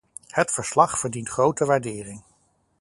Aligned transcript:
Het 0.27 0.51
verslag 0.51 0.99
verdient 0.99 1.29
grote 1.29 1.65
waardering. 1.65 2.23